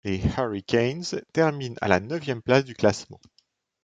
Les 0.03 0.19
Hurricanes 0.35 1.21
terminent 1.31 1.75
à 1.79 1.87
la 1.87 1.99
neuvième 1.99 2.41
place 2.41 2.65
du 2.65 2.73
classement. 2.73 3.19